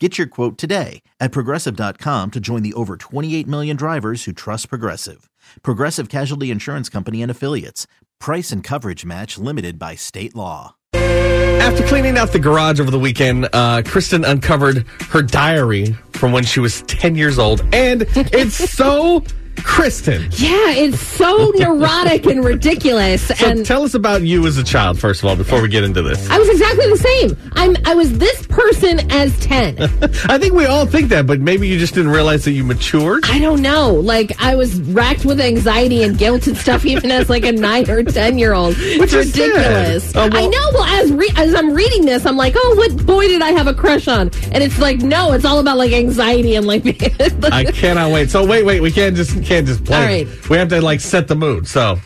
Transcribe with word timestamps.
Get 0.00 0.18
your 0.18 0.26
quote 0.26 0.58
today 0.58 1.02
at 1.20 1.30
progressive.com 1.30 2.32
to 2.32 2.40
join 2.40 2.64
the 2.64 2.72
over 2.74 2.96
28 2.96 3.46
million 3.46 3.76
drivers 3.76 4.24
who 4.24 4.32
trust 4.32 4.68
Progressive. 4.68 5.30
Progressive 5.62 6.08
Casualty 6.08 6.50
Insurance 6.50 6.88
Company 6.88 7.22
and 7.22 7.30
Affiliates. 7.30 7.86
Price 8.18 8.50
and 8.50 8.64
coverage 8.64 9.04
match 9.04 9.38
limited 9.38 9.78
by 9.78 9.94
state 9.94 10.34
law. 10.34 10.74
After 10.94 11.86
cleaning 11.86 12.18
out 12.18 12.32
the 12.32 12.40
garage 12.40 12.80
over 12.80 12.90
the 12.90 12.98
weekend, 12.98 13.48
uh, 13.52 13.82
Kristen 13.86 14.24
uncovered 14.24 14.84
her 15.10 15.22
diary 15.22 15.92
from 16.10 16.32
when 16.32 16.42
she 16.42 16.58
was 16.58 16.82
10 16.82 17.14
years 17.14 17.38
old. 17.38 17.60
And 17.72 18.02
it's 18.16 18.56
so 18.56 19.22
Kristen. 19.62 20.22
Yeah, 20.32 20.70
it's 20.70 21.00
so 21.00 21.52
neurotic 21.54 22.26
and 22.26 22.44
ridiculous. 22.44 23.28
So 23.28 23.46
and 23.46 23.64
tell 23.64 23.82
us 23.82 23.94
about 23.94 24.22
you 24.22 24.46
as 24.46 24.56
a 24.56 24.64
child, 24.64 24.98
first 24.98 25.22
of 25.22 25.28
all, 25.28 25.36
before 25.36 25.62
we 25.62 25.68
get 25.68 25.84
into 25.84 26.02
this. 26.02 26.28
I 26.30 26.38
was 26.38 26.48
exactly 26.48 26.88
the 26.88 26.96
same. 26.96 27.50
I'm 27.52 27.76
I 27.84 27.94
was 27.94 28.18
this 28.18 28.46
person 28.64 29.10
as 29.10 29.38
10. 29.40 29.76
I 30.28 30.38
think 30.38 30.54
we 30.54 30.66
all 30.66 30.86
think 30.86 31.08
that, 31.10 31.26
but 31.26 31.40
maybe 31.40 31.68
you 31.68 31.78
just 31.78 31.94
didn't 31.94 32.10
realize 32.12 32.44
that 32.44 32.52
you 32.52 32.64
matured. 32.64 33.24
I 33.26 33.38
don't 33.38 33.60
know. 33.62 33.92
Like 33.94 34.32
I 34.40 34.54
was 34.54 34.80
racked 34.80 35.24
with 35.24 35.40
anxiety 35.40 36.02
and 36.02 36.16
guilt 36.16 36.46
and 36.46 36.56
stuff 36.56 36.84
even 36.94 37.10
as 37.10 37.28
like 37.28 37.44
a 37.44 37.52
9 37.52 37.90
or 37.90 38.02
10 38.02 38.38
year 38.38 38.54
old. 38.54 38.74
It's 38.78 39.12
is 39.12 39.26
ridiculous. 39.26 40.12
Oh, 40.16 40.28
well- 40.28 40.36
I 40.36 40.46
know. 40.46 40.70
Well, 40.72 40.84
as 40.84 41.12
re- 41.12 41.32
as 41.36 41.54
I'm 41.54 41.72
reading 41.72 42.04
this, 42.04 42.26
I'm 42.26 42.36
like, 42.36 42.54
"Oh, 42.56 42.74
what 42.76 43.06
boy 43.06 43.28
did 43.28 43.42
I 43.42 43.50
have 43.52 43.66
a 43.66 43.74
crush 43.74 44.08
on?" 44.08 44.30
And 44.52 44.62
it's 44.62 44.78
like, 44.78 44.98
"No, 44.98 45.32
it's 45.32 45.44
all 45.44 45.58
about 45.60 45.76
like 45.76 45.92
anxiety 45.92 46.56
and 46.56 46.66
like 46.66 46.84
I 47.52 47.64
cannot 47.64 48.10
wait. 48.12 48.30
So 48.30 48.44
wait, 48.44 48.64
wait, 48.64 48.80
we 48.80 48.90
can't 48.90 49.14
just 49.14 49.42
can't 49.44 49.66
just 49.66 49.84
play. 49.84 50.24
All 50.24 50.28
it. 50.28 50.50
We 50.50 50.56
have 50.56 50.68
to 50.70 50.80
like 50.80 51.00
set 51.00 51.28
the 51.28 51.36
mood. 51.36 51.68
So 51.68 51.98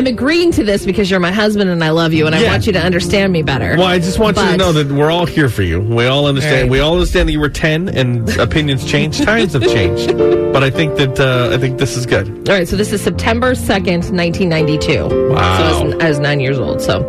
I'm 0.00 0.06
agreeing 0.06 0.50
to 0.52 0.64
this 0.64 0.86
because 0.86 1.10
you're 1.10 1.20
my 1.20 1.30
husband 1.30 1.68
and 1.68 1.84
I 1.84 1.90
love 1.90 2.14
you 2.14 2.26
and 2.26 2.34
I 2.34 2.42
want 2.44 2.66
you 2.66 2.72
to 2.72 2.80
understand 2.80 3.34
me 3.34 3.42
better. 3.42 3.76
Well, 3.76 3.86
I 3.86 3.98
just 3.98 4.18
want 4.18 4.38
you 4.38 4.44
to 4.44 4.56
know 4.56 4.72
that 4.72 4.90
we're 4.90 5.10
all 5.10 5.26
here 5.26 5.50
for 5.50 5.60
you. 5.60 5.78
We 5.78 6.06
all 6.06 6.24
understand. 6.24 6.54
All 6.54 6.62
right. 6.62 6.70
We 6.70 6.80
all 6.80 6.94
understand 6.94 7.28
that 7.28 7.32
you 7.32 7.40
were 7.40 7.50
ten 7.50 7.90
and 7.90 8.26
opinions 8.38 8.86
change, 8.86 9.20
times 9.24 9.52
have 9.52 9.62
changed. 9.64 10.16
But 10.16 10.64
I 10.64 10.70
think 10.70 10.96
that 10.96 11.20
uh, 11.20 11.54
I 11.54 11.58
think 11.58 11.78
this 11.78 11.98
is 11.98 12.06
good. 12.06 12.48
All 12.48 12.54
right, 12.54 12.66
so 12.66 12.76
this 12.76 12.94
is 12.94 13.02
September 13.02 13.52
2nd, 13.52 14.10
1992. 14.10 15.02
Wow. 15.34 15.58
So 15.58 15.64
I 15.64 15.84
was, 15.84 15.94
I 16.02 16.08
was 16.08 16.18
nine 16.18 16.40
years 16.40 16.58
old. 16.58 16.80
So, 16.80 17.06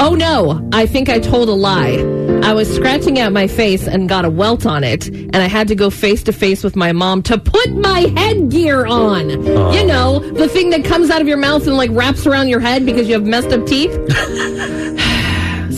oh 0.00 0.14
no, 0.14 0.68
I 0.72 0.86
think 0.86 1.08
I 1.08 1.18
told 1.18 1.48
a 1.48 1.52
lie. 1.52 1.96
I 2.42 2.52
was 2.54 2.72
scratching 2.74 3.18
at 3.18 3.32
my 3.32 3.46
face 3.46 3.86
and 3.86 4.08
got 4.08 4.24
a 4.24 4.30
welt 4.30 4.64
on 4.66 4.84
it, 4.84 5.08
and 5.08 5.36
I 5.36 5.46
had 5.46 5.68
to 5.68 5.74
go 5.74 5.90
face 5.90 6.22
to 6.24 6.32
face 6.32 6.62
with 6.62 6.76
my 6.76 6.92
mom 6.92 7.22
to 7.24 7.38
put 7.38 7.72
my 7.72 8.00
headgear 8.16 8.86
on. 8.86 9.30
You 9.30 9.86
know, 9.86 10.20
the 10.20 10.48
thing 10.48 10.70
that 10.70 10.84
comes 10.84 11.10
out 11.10 11.20
of 11.20 11.28
your 11.28 11.36
mouth 11.36 11.66
and 11.66 11.76
like 11.76 11.90
wraps 11.92 12.26
around 12.26 12.48
your 12.48 12.60
head 12.60 12.86
because 12.86 13.08
you 13.08 13.14
have 13.14 13.26
messed 13.26 13.48
up 13.48 13.66
teeth. 13.66 13.96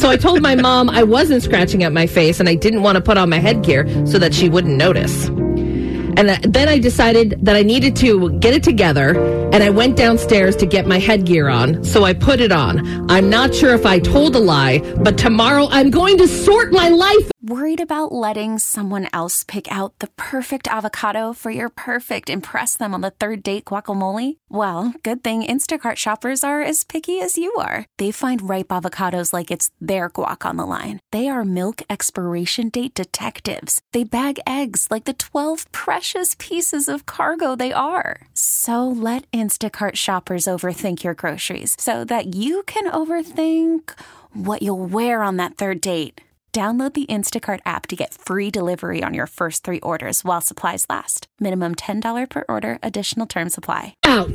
So 0.00 0.08
I 0.08 0.16
told 0.16 0.40
my 0.40 0.54
mom 0.54 0.88
I 0.88 1.02
wasn't 1.02 1.42
scratching 1.42 1.82
at 1.82 1.92
my 1.92 2.06
face 2.06 2.40
and 2.40 2.48
I 2.48 2.54
didn't 2.54 2.82
want 2.82 2.96
to 2.96 3.02
put 3.02 3.18
on 3.18 3.28
my 3.28 3.38
headgear 3.38 3.86
so 4.06 4.18
that 4.18 4.32
she 4.32 4.48
wouldn't 4.48 4.78
notice. 4.78 5.26
And 5.28 6.30
uh, 6.30 6.38
then 6.42 6.70
I 6.70 6.78
decided 6.78 7.36
that 7.42 7.54
I 7.54 7.62
needed 7.62 7.96
to 7.96 8.30
get 8.38 8.54
it 8.54 8.62
together 8.62 9.10
and 9.52 9.62
I 9.62 9.70
went 9.70 9.96
downstairs 9.96 10.56
to 10.56 10.66
get 10.66 10.86
my 10.86 10.98
headgear 10.98 11.48
on. 11.48 11.82
So 11.84 12.04
I 12.04 12.12
put 12.14 12.40
it 12.40 12.52
on. 12.52 13.10
I'm 13.10 13.30
not 13.30 13.54
sure 13.54 13.74
if 13.74 13.86
I 13.86 13.98
told 13.98 14.36
a 14.36 14.38
lie, 14.38 14.78
but 15.02 15.18
tomorrow 15.18 15.66
I'm 15.70 15.90
going 15.90 16.18
to 16.18 16.28
sort 16.28 16.72
my 16.72 16.88
life 16.88 17.30
Worried 17.42 17.80
about 17.80 18.12
letting 18.12 18.58
someone 18.58 19.08
else 19.14 19.44
pick 19.44 19.66
out 19.72 19.98
the 20.00 20.08
perfect 20.18 20.68
avocado 20.68 21.32
for 21.32 21.50
your 21.50 21.70
perfect 21.70 22.28
impress 22.28 22.76
them 22.76 22.92
on 22.92 23.00
the 23.00 23.10
third 23.10 23.42
date 23.42 23.64
guacamole? 23.64 24.36
Well, 24.50 24.92
good 25.02 25.24
thing 25.24 25.42
Instacart 25.42 25.96
shoppers 25.96 26.44
are 26.44 26.60
as 26.60 26.84
picky 26.84 27.18
as 27.18 27.38
you 27.38 27.50
are. 27.54 27.86
They 27.96 28.10
find 28.10 28.46
ripe 28.46 28.68
avocados 28.68 29.32
like 29.32 29.50
it's 29.50 29.70
their 29.80 30.10
guac 30.10 30.44
on 30.44 30.58
the 30.58 30.66
line. 30.66 31.00
They 31.12 31.28
are 31.28 31.42
milk 31.42 31.80
expiration 31.88 32.68
date 32.68 32.92
detectives. 32.92 33.80
They 33.92 34.04
bag 34.04 34.38
eggs 34.46 34.88
like 34.90 35.04
the 35.04 35.14
12 35.14 35.72
precious 35.72 36.36
pieces 36.38 36.88
of 36.88 37.06
cargo 37.06 37.56
they 37.56 37.72
are. 37.72 38.20
So 38.34 38.86
let 38.86 39.24
Instacart 39.40 39.94
shoppers 39.96 40.44
overthink 40.44 41.02
your 41.02 41.14
groceries 41.14 41.74
so 41.78 42.04
that 42.04 42.34
you 42.34 42.62
can 42.64 42.84
overthink 42.92 43.88
what 44.34 44.60
you'll 44.60 44.84
wear 44.86 45.22
on 45.22 45.38
that 45.38 45.56
third 45.56 45.80
date. 45.80 46.20
Download 46.52 46.92
the 46.92 47.06
Instacart 47.06 47.60
app 47.64 47.86
to 47.86 47.96
get 47.96 48.12
free 48.12 48.50
delivery 48.50 49.02
on 49.04 49.14
your 49.14 49.28
first 49.28 49.62
three 49.64 49.78
orders 49.80 50.24
while 50.24 50.40
supplies 50.42 50.84
last. 50.90 51.26
Minimum 51.38 51.76
$10 51.76 52.28
per 52.28 52.44
order, 52.48 52.78
additional 52.82 53.24
term 53.26 53.48
supply. 53.50 53.94
out. 54.04 54.28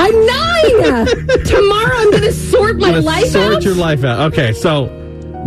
I'm 0.00 0.26
nine. 0.26 1.06
tomorrow 1.46 1.96
I'm 1.96 2.10
going 2.10 2.22
to 2.24 2.32
sort 2.32 2.76
my 2.78 2.98
life 2.98 3.28
sort 3.28 3.54
out. 3.54 3.62
your 3.64 3.76
life 3.76 4.02
out. 4.04 4.32
Okay, 4.32 4.52
so 4.52 4.88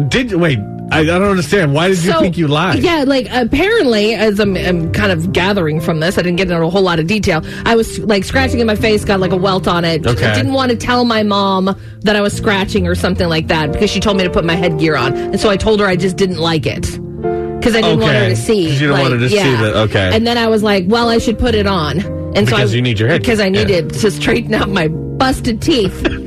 did 0.07 0.31
wait? 0.31 0.59
I, 0.91 0.99
I 0.99 1.03
don't 1.05 1.23
understand. 1.23 1.73
Why 1.73 1.87
did 1.87 2.03
you 2.03 2.13
think 2.19 2.37
you 2.37 2.47
lied? 2.47 2.83
Yeah, 2.83 3.03
like 3.07 3.27
apparently, 3.31 4.13
as 4.13 4.39
I'm, 4.39 4.55
I'm 4.55 4.91
kind 4.91 5.11
of 5.11 5.31
gathering 5.33 5.81
from 5.81 5.99
this, 6.01 6.17
I 6.17 6.21
didn't 6.21 6.35
get 6.37 6.51
into 6.51 6.63
a 6.63 6.69
whole 6.69 6.83
lot 6.83 6.99
of 6.99 7.07
detail. 7.07 7.41
I 7.65 7.75
was 7.75 7.97
like 7.99 8.23
scratching 8.23 8.59
in 8.59 8.67
my 8.67 8.75
face, 8.75 9.03
got 9.03 9.19
like 9.19 9.31
a 9.31 9.37
welt 9.37 9.67
on 9.67 9.85
it. 9.85 10.05
Okay. 10.05 10.25
I 10.25 10.35
didn't 10.35 10.53
want 10.53 10.71
to 10.71 10.77
tell 10.77 11.03
my 11.05 11.23
mom 11.23 11.75
that 12.01 12.15
I 12.15 12.21
was 12.21 12.33
scratching 12.35 12.85
or 12.87 12.93
something 12.95 13.27
like 13.27 13.47
that 13.47 13.71
because 13.71 13.89
she 13.89 13.99
told 13.99 14.17
me 14.17 14.23
to 14.23 14.29
put 14.29 14.45
my 14.45 14.55
headgear 14.55 14.95
on, 14.95 15.15
and 15.15 15.39
so 15.39 15.49
I 15.49 15.57
told 15.57 15.79
her 15.79 15.85
I 15.87 15.95
just 15.95 16.15
didn't 16.17 16.37
like 16.37 16.65
it 16.67 16.81
because 16.81 17.75
I 17.75 17.81
didn't 17.81 18.01
want 18.01 18.13
her 18.13 18.19
Okay, 18.19 18.29
to 18.29 18.35
see. 18.35 18.73
you 18.73 18.77
didn't 18.79 18.99
want 18.99 19.13
her 19.13 19.19
to 19.19 19.29
see 19.29 19.35
that, 19.37 19.75
okay. 19.89 20.11
And 20.15 20.27
then 20.27 20.37
I 20.37 20.47
was 20.47 20.61
like, 20.63 20.83
well, 20.87 21.09
I 21.09 21.17
should 21.17 21.39
put 21.39 21.55
it 21.55 21.65
on, 21.65 21.99
and 22.35 22.47
so 22.47 22.55
Because 22.57 22.73
I, 22.73 22.75
you 22.75 22.81
need 22.81 22.99
your 22.99 23.07
headgear, 23.07 23.19
because 23.21 23.39
I 23.39 23.45
yeah. 23.45 23.63
needed 23.63 23.89
to 23.93 24.11
straighten 24.11 24.53
out 24.53 24.69
my 24.69 24.89
busted 24.89 25.61
teeth. 25.61 26.05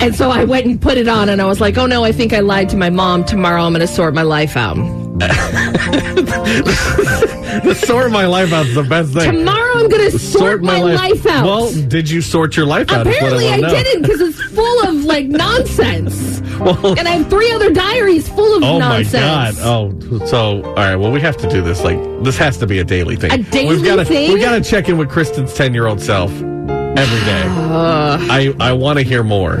And 0.00 0.14
so 0.14 0.30
I 0.30 0.44
went 0.44 0.66
and 0.66 0.80
put 0.80 0.98
it 0.98 1.08
on, 1.08 1.28
and 1.28 1.40
I 1.40 1.46
was 1.46 1.60
like, 1.60 1.78
"Oh 1.78 1.86
no, 1.86 2.04
I 2.04 2.12
think 2.12 2.32
I 2.32 2.40
lied 2.40 2.68
to 2.70 2.76
my 2.76 2.90
mom. 2.90 3.24
Tomorrow 3.24 3.62
I'm 3.62 3.72
going 3.72 3.86
to 3.86 3.92
sort 3.92 4.14
my 4.14 4.22
life 4.22 4.56
out." 4.56 4.76
the 7.64 7.74
sort 7.86 8.10
my 8.10 8.26
life 8.26 8.52
out 8.52 8.66
is 8.66 8.74
the 8.74 8.82
best 8.82 9.12
thing. 9.12 9.30
Tomorrow 9.32 9.74
I'm 9.76 9.88
going 9.88 10.10
to 10.10 10.18
sort, 10.18 10.62
my, 10.62 10.80
life. 10.80 11.24
out. 11.26 11.44
Well, 11.44 11.72
did 11.88 12.10
you 12.10 12.20
sort 12.20 12.56
your 12.56 12.66
life 12.66 12.90
out? 12.90 13.06
Apparently 13.06 13.46
I 13.48 13.60
wanna 13.60 13.68
didn't 13.70 14.02
because 14.02 14.20
it's 14.20 14.42
full 14.52 14.88
of 14.88 15.04
like 15.04 15.26
nonsense. 15.44 16.40
Well, 16.58 16.98
And 16.98 17.06
I 17.06 17.12
have 17.12 17.30
three 17.30 17.50
other 17.52 17.72
diaries 17.72 18.28
full 18.28 18.56
of 18.56 18.62
oh 18.64 18.78
my 18.80 19.02
nonsense. 19.02 19.58
god! 19.58 19.64
Oh, 19.64 20.26
so 20.26 20.62
all 20.64 20.74
right. 20.74 20.96
Well, 20.96 21.12
we 21.12 21.20
have 21.20 21.36
to 21.38 21.48
do 21.48 21.62
this. 21.62 21.82
Like 21.82 21.98
this 22.24 22.36
has 22.38 22.58
to 22.58 22.66
be 22.66 22.78
a 22.80 22.84
daily 22.84 23.16
thing. 23.16 23.32
A 23.32 23.38
daily 23.38 23.76
We've 23.76 23.84
gotta, 23.84 24.04
thing? 24.04 24.32
We 24.32 24.40
got 24.40 24.52
to 24.52 24.68
check 24.68 24.88
in 24.88 24.98
with 24.98 25.10
Kristen's 25.10 25.54
ten-year-old 25.54 26.00
self 26.00 26.30
every 26.96 27.20
day. 27.20 27.42
I 27.46 28.54
I 28.60 28.72
want 28.72 28.98
to 28.98 29.04
hear 29.04 29.22
more. 29.22 29.54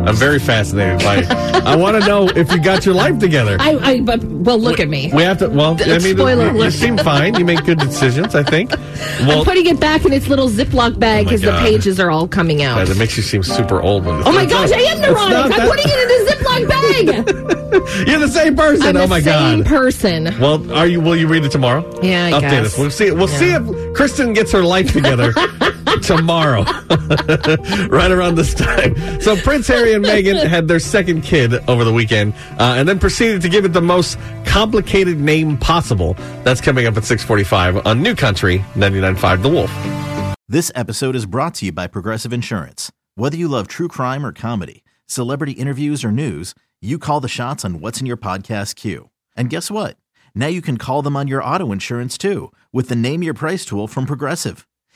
I'm 0.00 0.16
very 0.16 0.38
fascinated 0.38 1.00
by. 1.00 1.24
I 1.60 1.76
want 1.76 2.00
to 2.00 2.08
know 2.08 2.26
if 2.26 2.50
you 2.50 2.58
got 2.58 2.86
your 2.86 2.94
life 2.94 3.18
together. 3.18 3.58
I, 3.60 3.76
I, 3.76 4.00
but 4.00 4.24
well, 4.24 4.58
look 4.58 4.80
at 4.80 4.88
me. 4.88 5.10
we 5.12 5.22
have 5.22 5.38
to. 5.40 5.48
Well, 5.50 5.76
I 5.78 5.98
mean, 5.98 6.16
Spoiler 6.16 6.52
you, 6.52 6.64
you 6.64 6.70
seem 6.70 6.96
fine. 6.96 7.34
You 7.34 7.44
make 7.44 7.64
good 7.66 7.78
decisions. 7.78 8.34
I 8.34 8.42
think. 8.42 8.70
Well, 8.70 9.40
I'm 9.40 9.44
putting 9.44 9.66
it 9.66 9.78
back 9.78 10.06
in 10.06 10.14
its 10.14 10.26
little 10.28 10.48
Ziploc 10.48 10.98
bag 10.98 11.26
Oh 11.26 11.28
because 11.28 11.42
the 11.42 11.52
pages 11.60 12.00
are 12.00 12.10
all 12.10 12.26
coming 12.26 12.62
out. 12.62 12.78
yeah, 12.78 12.84
that 12.84 12.96
makes 12.96 13.16
you 13.18 13.22
seem 13.22 13.42
super 13.42 13.82
old. 13.82 14.06
When 14.06 14.22
Oh 14.26 14.32
my 14.32 14.46
gosh, 14.46 14.70
I 14.72 14.80
am 14.80 15.00
neurotic. 15.02 15.58
I'm 15.58 15.68
putting 15.68 15.84
it 15.86 15.98
in 16.00 16.10
a 16.16 16.30
Ziploc 16.30 16.68
bag. 16.68 18.08
You're 18.08 18.18
the 18.20 18.28
same 18.28 18.56
person. 18.56 18.86
I'm 18.86 18.96
oh 18.96 19.00
the 19.00 19.06
my 19.06 19.20
same 19.20 19.58
god. 19.60 19.66
person. 19.66 20.24
Well, 20.40 20.72
are 20.72 20.86
you? 20.86 21.00
Will 21.02 21.14
you 21.16 21.28
read 21.28 21.44
it 21.44 21.52
tomorrow? 21.52 21.82
Yeah, 22.02 22.26
I 22.26 22.30
Update 22.32 22.40
guess. 22.40 22.66
us. 22.68 22.78
We'll 22.78 22.90
see. 22.90 23.10
We'll 23.10 23.28
see 23.28 23.50
if 23.52 23.94
Kristen 23.94 24.32
gets 24.32 24.50
her 24.52 24.62
life 24.64 24.92
together 24.92 25.32
tomorrow, 26.02 26.62
right 27.88 28.10
around 28.10 28.36
this 28.36 28.54
time. 28.54 28.94
So 29.20 29.36
Prince 29.36 29.66
Harry 29.68 29.92
and 29.94 30.04
Meghan 30.04 30.46
had 30.46 30.68
their 30.68 30.80
second 30.80 31.22
kid 31.22 31.54
over 31.68 31.84
the 31.84 31.92
weekend, 31.92 32.34
uh, 32.58 32.74
and 32.76 32.88
then 32.88 32.98
proceeded 32.98 33.42
to 33.42 33.48
give 33.48 33.64
it 33.64 33.72
the 33.72 33.80
most 33.80 34.18
complicated 34.44 35.18
name 35.20 35.56
possible. 35.58 36.14
That's 36.44 36.60
coming 36.60 36.86
up 36.86 36.96
at 36.96 37.04
645 37.04 37.86
on 37.86 38.02
New 38.02 38.14
Country 38.14 38.58
99.5 38.74 39.42
The 39.42 39.48
Wolf. 39.48 40.36
This 40.48 40.72
episode 40.74 41.14
is 41.14 41.26
brought 41.26 41.54
to 41.56 41.66
you 41.66 41.72
by 41.72 41.86
Progressive 41.86 42.32
Insurance. 42.32 42.90
Whether 43.14 43.36
you 43.36 43.48
love 43.48 43.68
true 43.68 43.88
crime 43.88 44.26
or 44.26 44.32
comedy, 44.32 44.82
celebrity 45.06 45.52
interviews 45.52 46.04
or 46.04 46.10
news, 46.10 46.54
you 46.80 46.98
call 46.98 47.20
the 47.20 47.28
shots 47.28 47.64
on 47.64 47.80
what's 47.80 48.00
in 48.00 48.06
your 48.06 48.16
podcast 48.16 48.74
queue. 48.76 49.10
And 49.36 49.50
guess 49.50 49.70
what? 49.70 49.96
Now 50.34 50.46
you 50.48 50.62
can 50.62 50.76
call 50.76 51.02
them 51.02 51.16
on 51.16 51.28
your 51.28 51.44
auto 51.44 51.70
insurance 51.72 52.18
too 52.18 52.52
with 52.72 52.88
the 52.88 52.96
Name 52.96 53.22
Your 53.22 53.34
Price 53.34 53.64
tool 53.64 53.86
from 53.86 54.06
Progressive. 54.06 54.66